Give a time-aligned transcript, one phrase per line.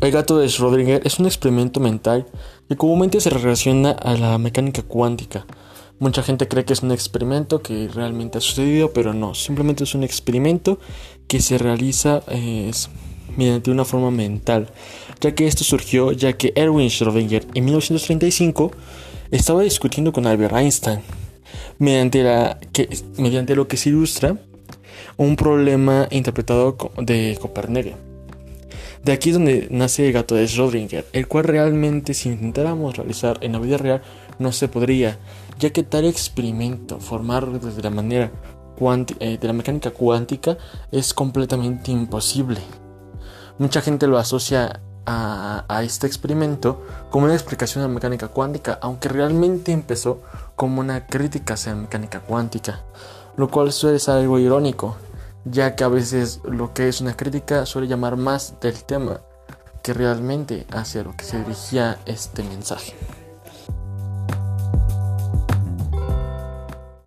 [0.00, 2.26] El gato de Schrödinger es un experimento mental
[2.68, 5.44] que comúnmente se relaciona a la mecánica cuántica.
[5.98, 9.94] Mucha gente cree que es un experimento que realmente ha sucedido, pero no, simplemente es
[9.94, 10.78] un experimento
[11.28, 12.22] que se realiza
[13.36, 14.70] mediante una forma mental,
[15.20, 18.70] ya que esto surgió ya que Erwin Schrödinger en 1935
[19.30, 21.00] estaba discutiendo con Albert Einstein,
[21.78, 22.24] mediante,
[23.54, 24.38] lo que se ilustra
[25.18, 28.09] un problema interpretado de Copernic.
[29.04, 33.38] De aquí es donde nace el gato de Schrödinger, el cual realmente si intentáramos realizar
[33.40, 34.02] en la vida real
[34.38, 35.18] no se podría,
[35.58, 38.30] ya que tal experimento formar desde la manera
[39.20, 40.56] eh, de la mecánica cuántica
[40.90, 42.60] es completamente imposible.
[43.58, 48.78] Mucha gente lo asocia a, a, este experimento como una explicación de la mecánica cuántica,
[48.80, 50.22] aunque realmente empezó
[50.56, 52.82] como una crítica hacia la mecánica cuántica,
[53.36, 54.96] lo cual suele ser algo irónico,
[55.44, 59.20] ya que a veces lo que es una crítica suele llamar más del tema
[59.82, 62.94] que realmente hacia lo que se dirigía este mensaje.